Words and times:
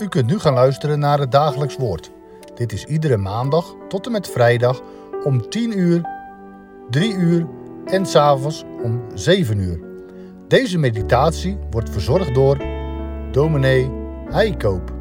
U 0.00 0.08
kunt 0.08 0.26
nu 0.26 0.38
gaan 0.38 0.54
luisteren 0.54 0.98
naar 0.98 1.18
het 1.18 1.32
dagelijks 1.32 1.76
woord. 1.76 2.10
Dit 2.54 2.72
is 2.72 2.84
iedere 2.84 3.16
maandag 3.16 3.74
tot 3.88 4.06
en 4.06 4.12
met 4.12 4.28
vrijdag 4.28 4.82
om 5.24 5.48
10 5.48 5.78
uur, 5.78 6.08
3 6.90 7.14
uur 7.14 7.46
en 7.84 8.06
s'avonds 8.06 8.64
om 8.82 9.02
7 9.14 9.58
uur. 9.58 9.80
Deze 10.48 10.78
meditatie 10.78 11.58
wordt 11.70 11.90
verzorgd 11.90 12.34
door 12.34 12.58
dominee 13.30 13.90
Heikoop. 14.28 14.92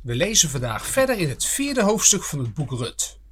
We 0.00 0.14
lezen 0.14 0.48
vandaag 0.48 0.86
verder 0.86 1.18
in 1.18 1.28
het 1.28 1.44
vierde 1.44 1.82
hoofdstuk 1.82 2.22
van 2.22 2.38
het 2.38 2.54
boek 2.54 2.70
Rut. 2.70 3.22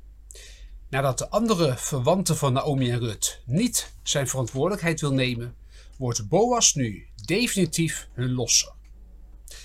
Nadat 0.92 1.18
de 1.18 1.28
andere 1.28 1.76
verwanten 1.76 2.36
van 2.36 2.52
Naomi 2.52 2.90
en 2.90 2.98
Rut 2.98 3.40
niet 3.44 3.92
zijn 4.02 4.28
verantwoordelijkheid 4.28 5.00
wil 5.00 5.12
nemen, 5.12 5.56
wordt 5.98 6.28
Boas 6.28 6.74
nu 6.74 7.06
definitief 7.24 8.08
hun 8.12 8.32
losser. 8.32 8.72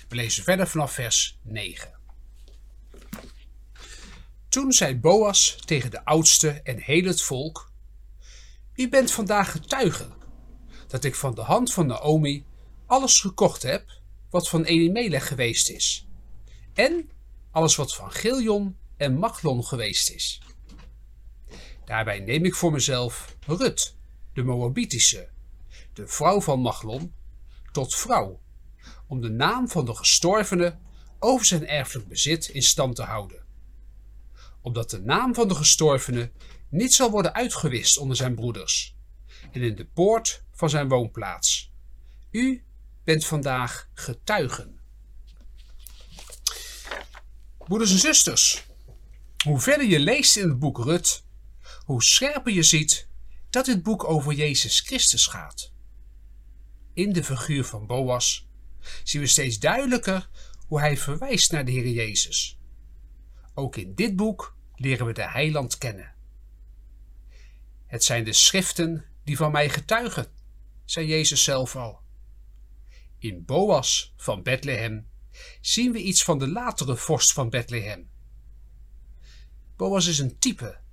We 0.08 0.14
lezen 0.14 0.44
verder 0.44 0.66
vanaf 0.66 0.92
vers 0.92 1.38
9. 1.42 1.90
Toen 4.48 4.72
zei 4.72 4.96
Boas 4.96 5.58
tegen 5.64 5.90
de 5.90 6.04
oudste 6.04 6.50
en 6.50 6.78
heel 6.78 7.04
het 7.04 7.22
volk: 7.22 7.72
U 8.74 8.88
bent 8.88 9.10
vandaag 9.10 9.50
getuige 9.50 10.08
dat 10.86 11.04
ik 11.04 11.14
van 11.14 11.34
de 11.34 11.42
hand 11.42 11.72
van 11.72 11.86
Naomi 11.86 12.44
alles 12.86 13.20
gekocht 13.20 13.62
heb 13.62 14.00
wat 14.30 14.48
van 14.48 14.64
Elimelech 14.64 15.28
geweest 15.28 15.70
is 15.70 16.06
en 16.74 17.10
alles 17.50 17.76
wat 17.76 17.94
van 17.94 18.12
Giljon 18.12 18.76
en 18.96 19.18
Machlon 19.18 19.64
geweest 19.64 20.10
is. 20.10 20.40
Daarbij 21.88 22.20
neem 22.20 22.44
ik 22.44 22.54
voor 22.54 22.72
mezelf 22.72 23.36
Rut, 23.46 23.96
de 24.32 24.42
Moabitische, 24.42 25.28
de 25.92 26.08
vrouw 26.08 26.40
van 26.40 26.60
Machlon, 26.60 27.14
tot 27.72 27.94
vrouw, 27.94 28.40
om 29.06 29.20
de 29.20 29.28
naam 29.28 29.68
van 29.68 29.84
de 29.84 29.94
gestorvene 29.94 30.78
over 31.18 31.46
zijn 31.46 31.66
erfelijk 31.66 32.08
bezit 32.08 32.48
in 32.48 32.62
stand 32.62 32.96
te 32.96 33.02
houden. 33.02 33.44
Opdat 34.60 34.90
de 34.90 35.00
naam 35.00 35.34
van 35.34 35.48
de 35.48 35.54
gestorvene 35.54 36.30
niet 36.68 36.94
zal 36.94 37.10
worden 37.10 37.34
uitgewist 37.34 37.98
onder 37.98 38.16
zijn 38.16 38.34
broeders 38.34 38.96
en 39.52 39.62
in 39.62 39.74
de 39.74 39.86
poort 39.86 40.44
van 40.52 40.70
zijn 40.70 40.88
woonplaats. 40.88 41.72
U 42.30 42.64
bent 43.04 43.26
vandaag 43.26 43.88
getuigen. 43.94 44.80
Broeders 47.58 47.90
en 47.90 47.98
zusters, 47.98 48.66
hoe 49.44 49.60
verder 49.60 49.86
je 49.86 49.98
leest 49.98 50.36
in 50.36 50.48
het 50.48 50.58
boek 50.58 50.78
Rut, 50.78 51.26
hoe 51.88 52.02
scherper 52.02 52.52
je 52.52 52.62
ziet 52.62 53.08
dat 53.50 53.64
dit 53.64 53.82
boek 53.82 54.04
over 54.04 54.32
Jezus 54.32 54.80
Christus 54.80 55.26
gaat. 55.26 55.72
In 56.92 57.12
de 57.12 57.24
figuur 57.24 57.64
van 57.64 57.86
Boas 57.86 58.48
zien 59.02 59.20
we 59.20 59.26
steeds 59.26 59.58
duidelijker 59.58 60.28
hoe 60.66 60.80
hij 60.80 60.96
verwijst 60.96 61.52
naar 61.52 61.64
de 61.64 61.70
Heer 61.70 61.88
Jezus. 61.88 62.58
Ook 63.54 63.76
in 63.76 63.94
dit 63.94 64.16
boek 64.16 64.56
leren 64.74 65.06
we 65.06 65.12
de 65.12 65.28
heiland 65.28 65.78
kennen. 65.78 66.14
Het 67.86 68.04
zijn 68.04 68.24
de 68.24 68.32
schriften 68.32 69.04
die 69.24 69.36
van 69.36 69.52
mij 69.52 69.68
getuigen, 69.68 70.26
zei 70.84 71.06
Jezus 71.06 71.44
zelf 71.44 71.76
al. 71.76 72.00
In 73.18 73.44
Boas 73.44 74.12
van 74.16 74.42
Bethlehem 74.42 75.08
zien 75.60 75.92
we 75.92 76.02
iets 76.02 76.24
van 76.24 76.38
de 76.38 76.48
latere 76.48 76.96
vorst 76.96 77.32
van 77.32 77.50
Bethlehem. 77.50 78.10
Boas 79.76 80.06
is 80.06 80.18
een 80.18 80.38
type, 80.38 80.86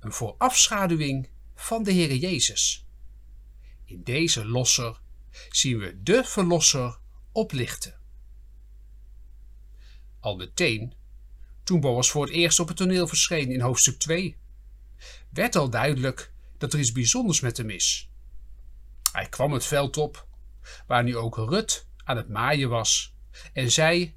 een 0.00 0.12
voorafschaduwing 0.12 1.28
van 1.54 1.82
de 1.82 1.92
Heere 1.92 2.18
Jezus. 2.18 2.86
In 3.84 4.02
deze 4.02 4.46
losser 4.46 5.00
zien 5.48 5.78
we 5.78 6.02
de 6.02 6.24
verlosser 6.24 6.98
oplichten. 7.32 8.00
Al 10.20 10.36
meteen, 10.36 10.94
toen 11.64 11.80
Boas 11.80 12.10
voor 12.10 12.24
het 12.24 12.34
eerst 12.34 12.58
op 12.58 12.68
het 12.68 12.76
toneel 12.76 13.06
verscheen 13.08 13.50
in 13.50 13.60
hoofdstuk 13.60 13.98
2, 13.98 14.36
werd 15.30 15.56
al 15.56 15.70
duidelijk 15.70 16.32
dat 16.58 16.72
er 16.72 16.78
iets 16.78 16.92
bijzonders 16.92 17.40
met 17.40 17.56
hem 17.56 17.70
is. 17.70 18.10
Hij 19.12 19.28
kwam 19.28 19.52
het 19.52 19.64
veld 19.64 19.96
op, 19.96 20.28
waar 20.86 21.04
nu 21.04 21.16
ook 21.16 21.36
Rut 21.36 21.86
aan 22.04 22.16
het 22.16 22.28
maaien 22.28 22.68
was 22.68 23.14
en 23.52 23.72
zei: 23.72 24.16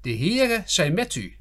De 0.00 0.16
Heere 0.16 0.62
zij 0.66 0.90
met 0.90 1.14
u. 1.14 1.38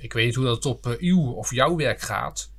Ik 0.00 0.12
weet 0.12 0.26
niet 0.26 0.34
hoe 0.34 0.44
dat 0.44 0.66
op 0.66 0.86
eh, 0.86 0.98
uw 0.98 1.30
of 1.30 1.50
jouw 1.50 1.76
werk 1.76 2.00
gaat, 2.00 2.52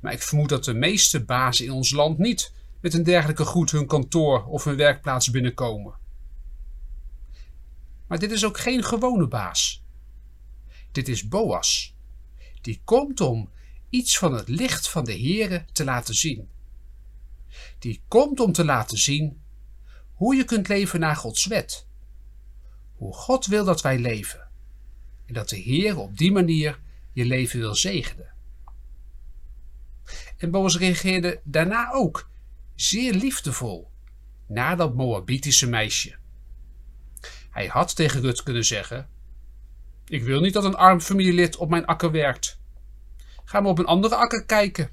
maar 0.00 0.12
ik 0.12 0.22
vermoed 0.22 0.48
dat 0.48 0.64
de 0.64 0.74
meeste 0.74 1.24
bazen 1.24 1.64
in 1.64 1.70
ons 1.70 1.90
land 1.90 2.18
niet 2.18 2.52
met 2.80 2.94
een 2.94 3.02
dergelijke 3.02 3.44
groet 3.44 3.70
hun 3.70 3.86
kantoor 3.86 4.44
of 4.44 4.64
hun 4.64 4.76
werkplaats 4.76 5.30
binnenkomen. 5.30 5.94
Maar 8.06 8.18
dit 8.18 8.30
is 8.30 8.44
ook 8.44 8.58
geen 8.58 8.84
gewone 8.84 9.28
baas. 9.28 9.84
Dit 10.92 11.08
is 11.08 11.28
Boas. 11.28 11.94
Die 12.60 12.80
komt 12.84 13.20
om 13.20 13.50
iets 13.90 14.18
van 14.18 14.34
het 14.34 14.48
licht 14.48 14.88
van 14.88 15.04
de 15.04 15.12
Heere 15.12 15.64
te 15.72 15.84
laten 15.84 16.14
zien. 16.14 16.48
Die 17.78 18.02
komt 18.08 18.40
om 18.40 18.52
te 18.52 18.64
laten 18.64 18.98
zien 18.98 19.40
hoe 20.12 20.34
je 20.34 20.44
kunt 20.44 20.68
leven 20.68 21.00
naar 21.00 21.16
Gods 21.16 21.46
wet. 21.46 21.86
Hoe 22.94 23.14
God 23.14 23.46
wil 23.46 23.64
dat 23.64 23.82
wij 23.82 23.98
leven. 23.98 24.45
En 25.26 25.34
dat 25.34 25.48
de 25.48 25.56
Heer 25.56 25.98
op 25.98 26.18
die 26.18 26.32
manier 26.32 26.80
je 27.12 27.24
leven 27.24 27.58
wil 27.58 27.74
zegenen. 27.74 28.34
En 30.36 30.50
Boas 30.50 30.78
reageerde 30.78 31.40
daarna 31.44 31.92
ook 31.92 32.30
zeer 32.74 33.14
liefdevol 33.14 33.90
naar 34.46 34.76
dat 34.76 34.94
Moabitische 34.94 35.68
meisje. 35.68 36.16
Hij 37.50 37.66
had 37.66 37.96
tegen 37.96 38.20
Rut 38.20 38.42
kunnen 38.42 38.64
zeggen: 38.64 39.08
Ik 40.06 40.22
wil 40.22 40.40
niet 40.40 40.52
dat 40.52 40.64
een 40.64 40.74
arm 40.74 41.00
familielid 41.00 41.56
op 41.56 41.70
mijn 41.70 41.86
akker 41.86 42.10
werkt. 42.10 42.60
Ga 43.44 43.60
maar 43.60 43.70
op 43.70 43.78
een 43.78 43.86
andere 43.86 44.14
akker 44.14 44.44
kijken. 44.44 44.90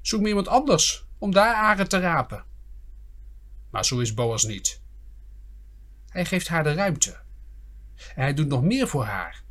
Zoek 0.00 0.20
me 0.20 0.28
iemand 0.28 0.48
anders 0.48 1.06
om 1.18 1.32
daar 1.32 1.54
aren 1.54 1.88
te 1.88 1.98
rapen. 1.98 2.44
Maar 3.70 3.84
zo 3.84 3.98
is 3.98 4.14
Boas 4.14 4.44
niet. 4.44 4.80
Hij 6.08 6.24
geeft 6.24 6.48
haar 6.48 6.64
de 6.64 6.72
ruimte. 6.72 7.20
En 8.14 8.22
hij 8.22 8.34
doet 8.34 8.48
nog 8.48 8.62
meer 8.62 8.88
voor 8.88 9.04
haar. 9.04 9.42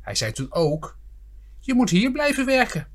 Hij 0.00 0.14
zei 0.14 0.32
toen 0.32 0.52
ook: 0.52 0.98
Je 1.60 1.74
moet 1.74 1.90
hier 1.90 2.12
blijven 2.12 2.46
werken. 2.46 2.88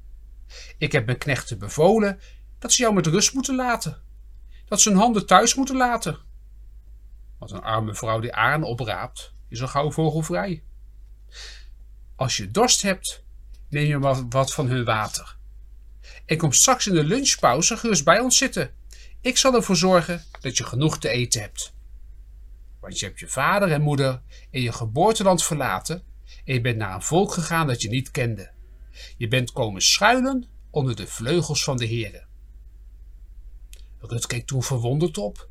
Ik 0.77 0.91
heb 0.91 1.05
mijn 1.05 1.17
knechten 1.17 1.59
bevolen 1.59 2.19
dat 2.59 2.71
ze 2.71 2.81
jou 2.81 2.93
met 2.93 3.07
rust 3.07 3.33
moeten 3.33 3.55
laten. 3.55 4.01
Dat 4.65 4.81
ze 4.81 4.89
hun 4.89 4.97
handen 4.97 5.25
thuis 5.25 5.55
moeten 5.55 5.75
laten. 5.75 6.17
Want 7.39 7.51
een 7.51 7.61
arme 7.61 7.95
vrouw 7.95 8.19
die 8.19 8.33
aan 8.33 8.63
opraapt, 8.63 9.33
is 9.47 9.59
een 9.59 9.69
gauw 9.69 9.91
vogelvrij. 9.91 10.63
Als 12.15 12.37
je 12.37 12.51
dorst 12.51 12.81
hebt, 12.81 13.23
neem 13.69 13.87
je 13.87 13.99
wat, 13.99 14.25
wat 14.29 14.53
van 14.53 14.67
hun 14.67 14.83
water. 14.83 15.37
En 16.25 16.37
kom 16.37 16.51
straks 16.51 16.87
in 16.87 16.93
de 16.93 17.03
lunchpauze 17.03 17.77
gerust 17.77 18.03
bij 18.03 18.19
ons 18.19 18.37
zitten 18.37 18.75
ik 19.23 19.37
zal 19.37 19.55
ervoor 19.55 19.75
zorgen 19.75 20.23
dat 20.39 20.57
je 20.57 20.63
genoeg 20.63 20.99
te 20.99 21.09
eten 21.09 21.41
hebt. 21.41 21.73
Want 22.83 22.99
je 22.99 23.05
hebt 23.05 23.19
je 23.19 23.27
vader 23.27 23.71
en 23.71 23.81
moeder 23.81 24.21
in 24.49 24.61
je 24.61 24.71
geboorteland 24.71 25.43
verlaten 25.43 26.03
en 26.45 26.53
je 26.53 26.61
bent 26.61 26.77
naar 26.77 26.95
een 26.95 27.01
volk 27.01 27.31
gegaan 27.31 27.67
dat 27.67 27.81
je 27.81 27.89
niet 27.89 28.11
kende. 28.11 28.51
Je 29.17 29.27
bent 29.27 29.51
komen 29.51 29.81
schuilen 29.81 30.47
onder 30.69 30.95
de 30.95 31.07
vleugels 31.07 31.63
van 31.63 31.77
de 31.77 31.87
Heere. 31.87 32.25
Rut 33.99 34.25
keek 34.25 34.47
toen 34.47 34.63
verwonderd 34.63 35.17
op. 35.17 35.49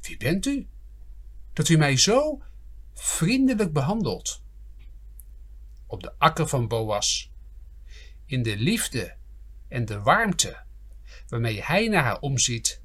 Wie 0.00 0.16
bent 0.16 0.46
u? 0.46 0.68
Dat 1.52 1.68
u 1.68 1.76
mij 1.76 1.96
zo 1.96 2.42
vriendelijk 2.94 3.72
behandelt. 3.72 4.42
Op 5.86 6.02
de 6.02 6.12
akker 6.18 6.48
van 6.48 6.68
Boas. 6.68 7.30
In 8.26 8.42
de 8.42 8.56
liefde 8.56 9.16
en 9.68 9.84
de 9.84 10.00
warmte 10.00 10.64
waarmee 11.28 11.62
hij 11.62 11.88
naar 11.88 12.02
haar 12.02 12.20
omziet, 12.20 12.82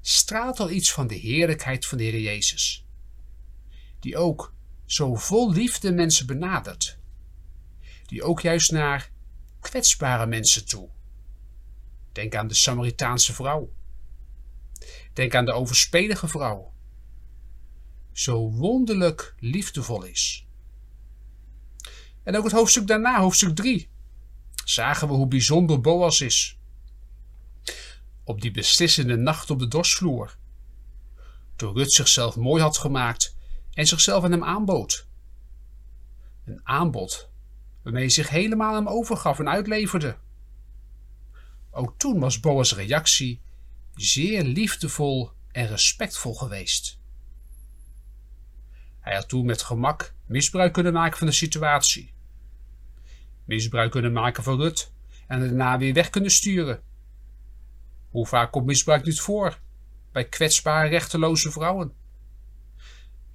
straalt 0.00 0.60
al 0.60 0.70
iets 0.70 0.92
van 0.92 1.06
de 1.06 1.14
heerlijkheid 1.14 1.86
van 1.86 1.98
de 1.98 2.04
Heer 2.04 2.20
Jezus, 2.20 2.85
die 4.06 4.16
ook 4.16 4.52
zo 4.84 5.14
vol 5.14 5.52
liefde 5.52 5.92
mensen 5.92 6.26
benadert, 6.26 6.98
die 8.06 8.22
ook 8.22 8.40
juist 8.40 8.70
naar 8.70 9.10
kwetsbare 9.60 10.26
mensen 10.26 10.66
toe. 10.66 10.88
Denk 12.12 12.34
aan 12.34 12.48
de 12.48 12.54
Samaritaanse 12.54 13.34
vrouw. 13.34 13.72
Denk 15.12 15.34
aan 15.34 15.44
de 15.44 15.52
overspelige 15.52 16.28
vrouw. 16.28 16.72
Zo 18.12 18.50
wonderlijk 18.50 19.34
liefdevol 19.38 20.04
is. 20.04 20.46
En 22.22 22.36
ook 22.36 22.44
het 22.44 22.52
hoofdstuk 22.52 22.86
daarna, 22.86 23.20
hoofdstuk 23.20 23.54
3, 23.54 23.88
zagen 24.64 25.08
we 25.08 25.14
hoe 25.14 25.28
bijzonder 25.28 25.80
Boas 25.80 26.20
is 26.20 26.58
op 28.24 28.40
die 28.40 28.50
beslissende 28.50 29.16
nacht 29.16 29.50
op 29.50 29.58
de 29.58 29.68
dorsvloer. 29.68 30.36
Toen 31.56 31.74
Rut 31.74 31.92
zichzelf 31.92 32.36
mooi 32.36 32.62
had 32.62 32.78
gemaakt 32.78 33.35
en 33.76 33.86
zichzelf 33.86 34.24
aan 34.24 34.30
hem 34.30 34.44
aanbood. 34.44 35.06
Een 36.44 36.60
aanbod 36.62 37.30
waarmee 37.82 38.02
hij 38.02 38.12
zich 38.12 38.28
helemaal 38.28 38.74
hem 38.74 38.88
overgaf 38.88 39.38
en 39.38 39.48
uitleverde. 39.48 40.16
Ook 41.70 41.98
toen 41.98 42.20
was 42.20 42.40
Boas' 42.40 42.74
reactie 42.74 43.40
zeer 43.94 44.42
liefdevol 44.42 45.30
en 45.52 45.66
respectvol 45.66 46.34
geweest. 46.34 46.98
Hij 49.00 49.14
had 49.14 49.28
toen 49.28 49.46
met 49.46 49.62
gemak 49.62 50.14
misbruik 50.26 50.72
kunnen 50.72 50.92
maken 50.92 51.18
van 51.18 51.26
de 51.26 51.32
situatie. 51.32 52.12
Misbruik 53.44 53.90
kunnen 53.90 54.12
maken 54.12 54.42
van 54.42 54.60
Rut 54.60 54.92
en 55.26 55.40
daarna 55.40 55.78
weer 55.78 55.94
weg 55.94 56.10
kunnen 56.10 56.30
sturen. 56.30 56.82
Hoe 58.10 58.26
vaak 58.26 58.52
komt 58.52 58.66
misbruik 58.66 59.04
niet 59.04 59.20
voor 59.20 59.60
bij 60.12 60.28
kwetsbare, 60.28 60.88
rechteloze 60.88 61.50
vrouwen? 61.50 62.04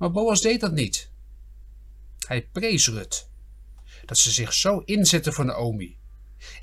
Maar 0.02 0.12
Boas 0.12 0.42
deed 0.42 0.60
dat 0.62 0.72
niet. 0.72 1.12
Hij 2.28 2.48
prees 2.52 2.88
Rut 2.88 3.30
dat 4.06 4.18
ze 4.18 4.32
zich 4.32 4.54
zo 4.54 4.80
inzette 4.80 5.32
voor 5.32 5.46
Naomi 5.46 5.98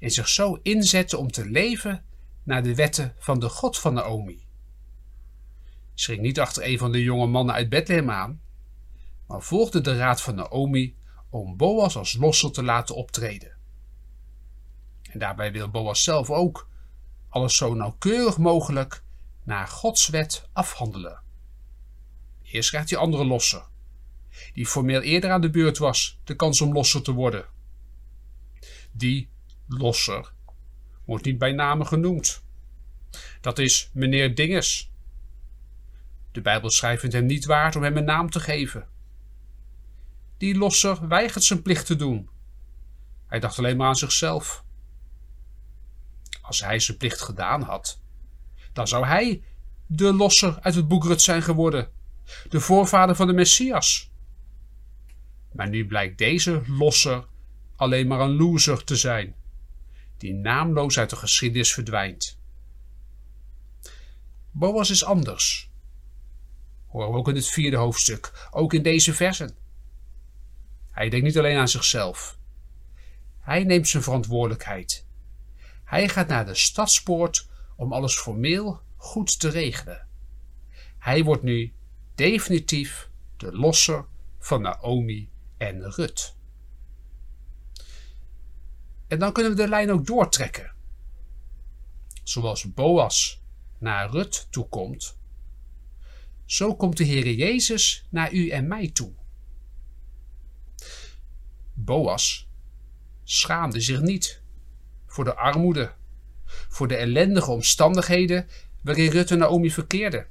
en 0.00 0.10
zich 0.10 0.28
zo 0.28 0.58
inzette 0.62 1.16
om 1.16 1.30
te 1.30 1.50
leven 1.50 2.04
naar 2.42 2.62
de 2.62 2.74
wetten 2.74 3.14
van 3.18 3.40
de 3.40 3.48
God 3.48 3.78
van 3.78 3.94
Naomi. 3.94 4.46
Ze 5.94 6.14
niet 6.14 6.40
achter 6.40 6.64
een 6.66 6.78
van 6.78 6.92
de 6.92 7.02
jonge 7.02 7.26
mannen 7.26 7.54
uit 7.54 7.68
Bethlehem 7.68 8.10
aan, 8.10 8.40
maar 9.26 9.42
volgde 9.42 9.80
de 9.80 9.96
raad 9.96 10.20
van 10.20 10.34
Naomi 10.34 10.96
om 11.30 11.56
Boas 11.56 11.96
als 11.96 12.16
losser 12.16 12.52
te 12.52 12.62
laten 12.62 12.94
optreden. 12.94 13.56
En 15.02 15.18
daarbij 15.18 15.52
wil 15.52 15.70
Boas 15.70 16.02
zelf 16.02 16.30
ook 16.30 16.68
alles 17.28 17.56
zo 17.56 17.74
nauwkeurig 17.74 18.38
mogelijk 18.38 19.02
naar 19.44 19.68
Gods 19.68 20.08
wet 20.08 20.48
afhandelen. 20.52 21.26
Eerst 22.50 22.68
krijgt 22.68 22.88
die 22.88 22.98
andere 22.98 23.24
losser, 23.24 23.66
die 24.52 24.66
formeel 24.66 25.00
eerder 25.00 25.30
aan 25.30 25.40
de 25.40 25.50
beurt 25.50 25.78
was, 25.78 26.18
de 26.24 26.36
kans 26.36 26.60
om 26.60 26.72
losser 26.72 27.02
te 27.02 27.12
worden. 27.12 27.46
Die 28.92 29.28
losser 29.66 30.32
wordt 31.04 31.24
niet 31.24 31.38
bij 31.38 31.52
name 31.52 31.84
genoemd. 31.84 32.42
Dat 33.40 33.58
is 33.58 33.90
meneer 33.92 34.34
Dinges. 34.34 34.90
De 36.32 36.40
Bijbel 36.40 36.70
schrijft 36.70 37.02
het 37.02 37.12
hem 37.12 37.26
niet 37.26 37.44
waard 37.44 37.76
om 37.76 37.82
hem 37.82 37.96
een 37.96 38.04
naam 38.04 38.30
te 38.30 38.40
geven. 38.40 38.88
Die 40.36 40.56
losser 40.56 41.08
weigert 41.08 41.44
zijn 41.44 41.62
plicht 41.62 41.86
te 41.86 41.96
doen. 41.96 42.28
Hij 43.26 43.40
dacht 43.40 43.58
alleen 43.58 43.76
maar 43.76 43.88
aan 43.88 43.96
zichzelf. 43.96 44.64
Als 46.40 46.60
hij 46.60 46.78
zijn 46.78 46.96
plicht 46.96 47.20
gedaan 47.20 47.62
had, 47.62 48.00
dan 48.72 48.88
zou 48.88 49.06
hij 49.06 49.42
de 49.86 50.12
losser 50.12 50.60
uit 50.60 50.74
het 50.74 50.88
boek 50.88 51.04
Rut 51.04 51.22
zijn 51.22 51.42
geworden, 51.42 51.90
de 52.48 52.60
voorvader 52.60 53.16
van 53.16 53.26
de 53.26 53.32
Messias. 53.32 54.10
Maar 55.52 55.68
nu 55.68 55.86
blijkt 55.86 56.18
deze 56.18 56.62
losser 56.66 57.26
alleen 57.76 58.06
maar 58.06 58.20
een 58.20 58.36
loser 58.36 58.84
te 58.84 58.96
zijn, 58.96 59.34
die 60.16 60.34
naamloos 60.34 60.98
uit 60.98 61.10
de 61.10 61.16
geschiedenis 61.16 61.72
verdwijnt. 61.72 62.38
Boas 64.50 64.90
is 64.90 65.04
anders. 65.04 65.70
Horen 66.86 67.10
we 67.10 67.16
ook 67.16 67.28
in 67.28 67.34
het 67.34 67.48
vierde 67.48 67.76
hoofdstuk, 67.76 68.48
ook 68.50 68.72
in 68.72 68.82
deze 68.82 69.14
versen. 69.14 69.56
Hij 70.90 71.08
denkt 71.08 71.26
niet 71.26 71.38
alleen 71.38 71.56
aan 71.56 71.68
zichzelf. 71.68 72.38
Hij 73.40 73.64
neemt 73.64 73.88
zijn 73.88 74.02
verantwoordelijkheid. 74.02 75.06
Hij 75.84 76.08
gaat 76.08 76.28
naar 76.28 76.46
de 76.46 76.54
stadspoort 76.54 77.48
om 77.76 77.92
alles 77.92 78.14
formeel 78.14 78.80
goed 78.96 79.40
te 79.40 79.48
regelen. 79.48 80.06
Hij 80.98 81.24
wordt 81.24 81.42
nu 81.42 81.72
definitief 82.18 83.10
de 83.36 83.52
losser 83.52 84.06
van 84.38 84.62
Naomi 84.62 85.30
en 85.56 85.90
Rut. 85.90 86.34
En 89.06 89.18
dan 89.18 89.32
kunnen 89.32 89.52
we 89.52 89.62
de 89.62 89.68
lijn 89.68 89.90
ook 89.90 90.06
doortrekken. 90.06 90.72
Zoals 92.22 92.74
Boas 92.74 93.42
naar 93.78 94.10
Rut 94.10 94.46
toekomt, 94.50 95.18
zo 96.44 96.76
komt 96.76 96.96
de 96.96 97.04
Heer 97.04 97.30
Jezus 97.32 98.06
naar 98.10 98.32
u 98.32 98.48
en 98.48 98.68
mij 98.68 98.90
toe. 98.90 99.12
Boas 101.74 102.48
schaamde 103.24 103.80
zich 103.80 104.00
niet 104.00 104.42
voor 105.06 105.24
de 105.24 105.34
armoede, 105.34 105.92
voor 106.44 106.88
de 106.88 106.96
ellendige 106.96 107.50
omstandigheden 107.50 108.48
waarin 108.82 109.10
Rut 109.10 109.30
en 109.30 109.38
Naomi 109.38 109.70
verkeerden. 109.70 110.26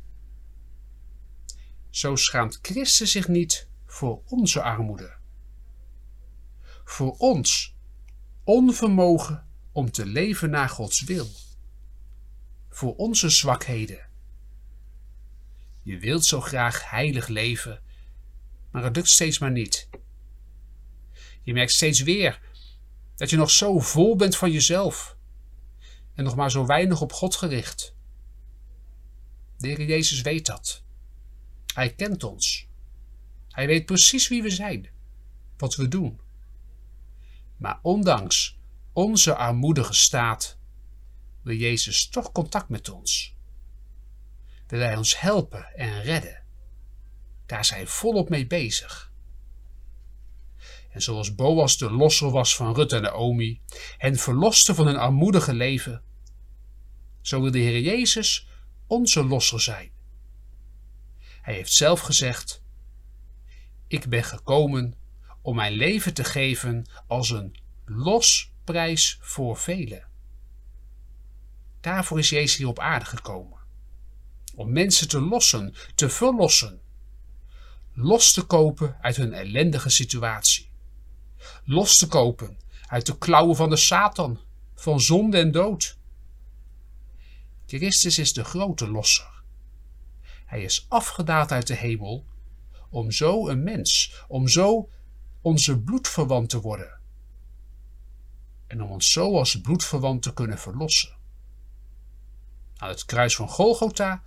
Zo 1.97 2.15
schaamt 2.15 2.59
Christus 2.61 3.11
zich 3.11 3.27
niet 3.27 3.67
voor 3.85 4.21
onze 4.25 4.61
armoede. 4.61 5.15
Voor 6.83 7.17
ons 7.17 7.75
onvermogen 8.44 9.47
om 9.71 9.91
te 9.91 10.05
leven 10.05 10.49
naar 10.49 10.69
Gods 10.69 11.03
wil. 11.03 11.29
Voor 12.69 12.95
onze 12.95 13.29
zwakheden. 13.29 14.09
Je 15.83 15.99
wilt 15.99 16.25
zo 16.25 16.41
graag 16.41 16.89
heilig 16.89 17.27
leven, 17.27 17.81
maar 18.71 18.83
het 18.83 18.95
lukt 18.95 19.09
steeds 19.09 19.39
maar 19.39 19.51
niet. 19.51 19.89
Je 21.43 21.53
merkt 21.53 21.71
steeds 21.71 22.01
weer 22.01 22.41
dat 23.15 23.29
je 23.29 23.38
nog 23.38 23.51
zo 23.51 23.79
vol 23.79 24.15
bent 24.15 24.35
van 24.35 24.51
jezelf 24.51 25.17
en 26.13 26.23
nog 26.23 26.35
maar 26.35 26.51
zo 26.51 26.65
weinig 26.65 27.01
op 27.01 27.13
God 27.13 27.35
gericht. 27.35 27.95
De 29.57 29.67
Heer 29.67 29.83
Jezus 29.83 30.21
weet 30.21 30.45
dat. 30.45 30.85
Hij 31.77 31.94
kent 31.94 32.24
ons. 32.24 32.68
Hij 33.50 33.68
weet 33.68 33.85
precies 33.85 34.27
wie 34.27 34.41
we 34.41 34.50
zijn, 34.50 34.89
wat 35.57 35.75
we 35.75 35.88
doen. 35.88 36.19
Maar 37.57 37.79
ondanks 37.81 38.57
onze 38.94 39.35
armoedige 39.35 39.94
staat 39.94 40.57
wil 41.41 41.56
Jezus 41.56 42.09
toch 42.09 42.31
contact 42.31 42.69
met 42.69 42.89
ons. 42.89 43.35
Wil 44.68 44.79
Hij 44.79 44.95
ons 44.95 45.19
helpen 45.19 45.75
en 45.75 46.01
redden. 46.01 46.44
Daar 47.45 47.59
is 47.59 47.69
Hij 47.69 47.88
volop 47.88 48.29
mee 48.29 48.47
bezig. 48.47 49.12
En 50.89 51.01
zoals 51.01 51.35
Boas 51.35 51.77
de 51.77 51.91
losser 51.91 52.31
was 52.31 52.56
van 52.56 52.75
Rut 52.75 52.94
en 52.94 53.01
Naomi, 53.01 53.62
en 53.97 54.15
verloste 54.15 54.75
van 54.75 54.85
hun 54.85 54.97
armoedige 54.97 55.53
leven, 55.53 56.03
zo 57.21 57.41
wil 57.41 57.51
de 57.51 57.59
Heer 57.59 57.81
Jezus 57.81 58.47
onze 58.88 59.24
losser 59.25 59.62
zijn. 59.62 59.95
Hij 61.47 61.55
heeft 61.55 61.73
zelf 61.73 61.99
gezegd: 61.99 62.61
Ik 63.88 64.07
ben 64.07 64.23
gekomen 64.23 64.95
om 65.41 65.55
mijn 65.55 65.74
leven 65.74 66.13
te 66.13 66.24
geven 66.24 66.86
als 67.07 67.29
een 67.29 67.57
losprijs 67.86 69.17
voor 69.22 69.57
velen. 69.57 70.07
Daarvoor 71.81 72.19
is 72.19 72.29
Jezus 72.29 72.57
hier 72.57 72.67
op 72.67 72.79
aarde 72.79 73.05
gekomen. 73.05 73.60
Om 74.55 74.72
mensen 74.72 75.07
te 75.07 75.22
lossen, 75.22 75.75
te 75.95 76.10
verlossen. 76.10 76.81
Los 77.93 78.33
te 78.33 78.41
kopen 78.41 78.98
uit 79.01 79.15
hun 79.15 79.33
ellendige 79.33 79.89
situatie. 79.89 80.69
Los 81.63 81.98
te 81.98 82.07
kopen 82.07 82.57
uit 82.88 83.05
de 83.05 83.17
klauwen 83.17 83.55
van 83.55 83.69
de 83.69 83.77
Satan, 83.77 84.39
van 84.75 85.01
zonde 85.01 85.38
en 85.38 85.51
dood. 85.51 85.98
Christus 87.65 88.17
is 88.17 88.33
de 88.33 88.43
grote 88.43 88.88
losser. 88.88 89.37
Hij 90.48 90.62
is 90.62 90.86
afgedaald 90.89 91.51
uit 91.51 91.68
de 91.68 91.75
hemel 91.75 92.25
om 92.89 93.12
zo 93.12 93.48
een 93.48 93.63
mens, 93.63 94.24
om 94.27 94.48
zo 94.48 94.89
onze 95.42 95.80
bloedverwant 95.80 96.50
te 96.50 96.62
worden. 96.62 97.00
En 98.68 98.84
om 98.84 98.92
ons 98.92 99.12
zo 99.12 99.38
als 99.38 99.62
bloedverwant 99.62 100.22
te 100.22 100.34
kunnen 100.34 100.58
verlossen. 100.58 101.16
Aan 102.77 102.89
het 102.89 103.06
kruis 103.06 103.36
van 103.36 103.50
Golgotha 103.50 104.24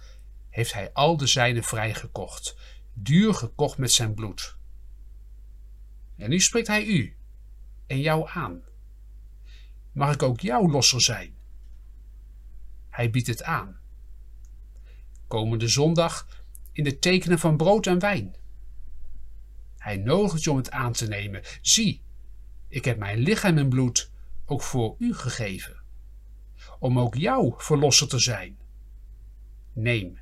heeft 0.48 0.72
hij 0.72 0.92
al 0.92 1.16
de 1.16 1.26
zijnen 1.26 1.62
vrijgekocht, 1.62 2.56
duur 2.92 3.34
gekocht 3.34 3.78
met 3.78 3.92
zijn 3.92 4.14
bloed. 4.14 4.56
En 6.16 6.30
nu 6.30 6.40
spreekt 6.40 6.66
hij 6.66 6.84
u 6.84 7.16
en 7.86 8.00
jou 8.00 8.28
aan. 8.28 8.62
Mag 9.92 10.14
ik 10.14 10.22
ook 10.22 10.40
jouw 10.40 10.70
losser 10.70 11.00
zijn? 11.00 11.34
Hij 12.88 13.10
biedt 13.10 13.26
het 13.26 13.42
aan. 13.42 13.79
Komende 15.30 15.68
zondag 15.68 16.28
in 16.72 16.84
de 16.84 16.98
tekenen 16.98 17.38
van 17.38 17.56
brood 17.56 17.86
en 17.86 17.98
wijn. 17.98 18.34
Hij 19.78 19.96
nodigt 19.96 20.42
je 20.42 20.50
om 20.50 20.56
het 20.56 20.70
aan 20.70 20.92
te 20.92 21.08
nemen. 21.08 21.42
Zie, 21.60 22.02
ik 22.68 22.84
heb 22.84 22.98
mijn 22.98 23.18
lichaam 23.18 23.58
en 23.58 23.68
bloed 23.68 24.10
ook 24.46 24.62
voor 24.62 24.94
u 24.98 25.14
gegeven, 25.14 25.82
om 26.78 26.98
ook 26.98 27.14
jouw 27.14 27.54
verlosser 27.56 28.08
te 28.08 28.18
zijn. 28.18 28.58
Neem, 29.72 30.18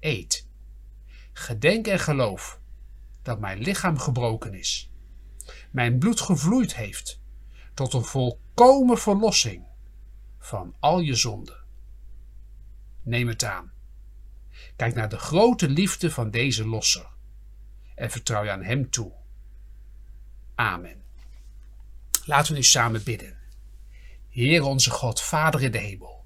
eet, 0.00 0.48
gedenk 1.32 1.86
en 1.86 1.98
geloof 1.98 2.60
dat 3.22 3.40
mijn 3.40 3.58
lichaam 3.58 3.98
gebroken 3.98 4.54
is, 4.54 4.90
mijn 5.70 5.98
bloed 5.98 6.20
gevloeid 6.20 6.74
heeft 6.74 7.20
tot 7.74 7.92
een 7.92 8.04
volkomen 8.04 8.98
verlossing 8.98 9.66
van 10.38 10.74
al 10.80 11.00
je 11.00 11.14
zonden. 11.14 11.64
Neem 13.02 13.28
het 13.28 13.44
aan. 13.44 13.74
Kijk 14.76 14.94
naar 14.94 15.08
de 15.08 15.18
grote 15.18 15.68
liefde 15.68 16.10
van 16.10 16.30
deze 16.30 16.66
losser 16.66 17.06
en 17.94 18.10
vertrouw 18.10 18.44
je 18.44 18.50
aan 18.50 18.62
Hem 18.62 18.90
toe. 18.90 19.12
Amen. 20.54 21.02
Laten 22.24 22.52
we 22.52 22.58
nu 22.58 22.64
samen 22.64 23.02
bidden. 23.02 23.36
Heer 24.28 24.62
onze 24.62 24.90
God, 24.90 25.20
Vader 25.20 25.62
in 25.62 25.70
de 25.70 25.78
hemel. 25.78 26.24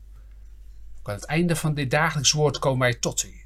Ook 0.98 1.08
aan 1.08 1.14
het 1.14 1.24
einde 1.24 1.56
van 1.56 1.74
dit 1.74 1.90
dagelijks 1.90 2.32
woord 2.32 2.58
komen 2.58 2.78
wij 2.78 2.94
tot 2.94 3.22
u. 3.22 3.40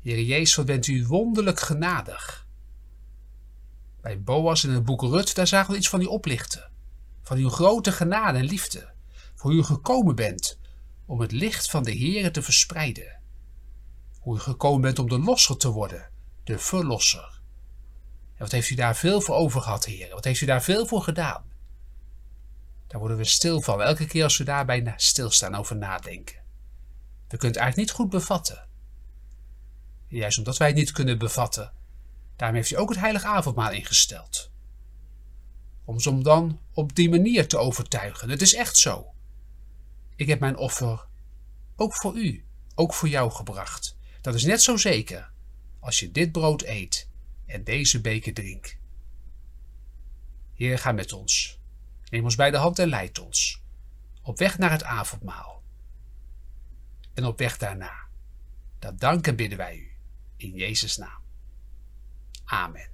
Heer 0.00 0.22
Jezus, 0.22 0.54
wat 0.54 0.66
bent 0.66 0.86
u 0.86 1.06
wonderlijk 1.06 1.60
genadig. 1.60 2.46
Bij 4.00 4.22
Boas 4.22 4.64
in 4.64 4.70
het 4.70 4.84
boek 4.84 5.02
Rut, 5.02 5.34
daar 5.34 5.46
zagen 5.46 5.70
we 5.70 5.78
iets 5.78 5.88
van 5.88 6.00
u 6.00 6.04
oplichten. 6.04 6.70
Van 7.22 7.36
uw 7.36 7.48
grote 7.48 7.92
genade 7.92 8.38
en 8.38 8.44
liefde. 8.44 8.92
Voor 9.34 9.52
u 9.52 9.62
gekomen 9.62 10.14
bent 10.14 10.58
om 11.06 11.20
het 11.20 11.32
licht 11.32 11.70
van 11.70 11.82
de 11.82 11.90
Heer 11.90 12.32
te 12.32 12.42
verspreiden. 12.42 13.22
Hoe 14.24 14.36
u 14.36 14.40
gekomen 14.40 14.80
bent 14.80 14.98
om 14.98 15.08
de 15.08 15.18
losser 15.18 15.56
te 15.56 15.68
worden, 15.68 16.10
de 16.44 16.58
verlosser. 16.58 17.40
Wat 18.38 18.50
heeft 18.50 18.70
u 18.70 18.74
daar 18.74 18.96
veel 18.96 19.20
voor 19.20 19.34
over 19.34 19.60
gehad, 19.60 19.84
Heer? 19.84 20.10
Wat 20.10 20.24
heeft 20.24 20.40
u 20.40 20.46
daar 20.46 20.62
veel 20.62 20.86
voor 20.86 21.02
gedaan? 21.02 21.44
Daar 22.86 22.98
worden 22.98 23.16
we 23.16 23.24
stil 23.24 23.60
van, 23.60 23.82
elke 23.82 24.06
keer 24.06 24.22
als 24.22 24.36
we 24.36 24.44
daarbij 24.44 24.92
stilstaan 24.96 25.54
over 25.54 25.76
nadenken. 25.76 26.36
We 27.28 27.36
kunnen 27.36 27.48
het 27.48 27.56
eigenlijk 27.56 27.76
niet 27.76 27.90
goed 27.90 28.10
bevatten. 28.10 28.68
juist 30.08 30.38
omdat 30.38 30.56
wij 30.56 30.68
het 30.68 30.76
niet 30.76 30.92
kunnen 30.92 31.18
bevatten, 31.18 31.72
daarom 32.36 32.56
heeft 32.56 32.70
u 32.70 32.76
ook 32.76 32.88
het 32.88 32.98
heilige 32.98 33.26
avondmaal 33.26 33.70
ingesteld. 33.70 34.50
Om 35.84 36.00
ze 36.00 36.10
om 36.10 36.22
dan 36.22 36.60
op 36.72 36.94
die 36.94 37.10
manier 37.10 37.48
te 37.48 37.58
overtuigen. 37.58 38.30
Het 38.30 38.42
is 38.42 38.54
echt 38.54 38.76
zo. 38.76 39.14
Ik 40.16 40.26
heb 40.26 40.40
mijn 40.40 40.56
offer 40.56 41.06
ook 41.76 41.94
voor 41.94 42.16
u, 42.16 42.44
ook 42.74 42.94
voor 42.94 43.08
jou 43.08 43.30
gebracht. 43.30 43.96
Dat 44.24 44.34
is 44.34 44.44
net 44.44 44.62
zo 44.62 44.76
zeker 44.76 45.30
als 45.80 45.98
je 45.98 46.10
dit 46.10 46.32
brood 46.32 46.62
eet 46.62 47.08
en 47.46 47.64
deze 47.64 48.00
beker 48.00 48.34
drinkt. 48.34 48.76
Heer, 50.54 50.78
ga 50.78 50.92
met 50.92 51.12
ons. 51.12 51.58
Neem 52.10 52.24
ons 52.24 52.34
bij 52.34 52.50
de 52.50 52.56
hand 52.56 52.78
en 52.78 52.88
leid 52.88 53.18
ons. 53.18 53.62
Op 54.22 54.38
weg 54.38 54.58
naar 54.58 54.70
het 54.70 54.82
avondmaal. 54.82 55.62
En 57.14 57.24
op 57.24 57.38
weg 57.38 57.58
daarna. 57.58 57.94
Dat 58.78 59.00
danken 59.00 59.36
bidden 59.36 59.58
wij 59.58 59.76
u. 59.76 59.90
In 60.36 60.50
Jezus' 60.50 60.96
naam. 60.96 61.22
Amen. 62.44 62.88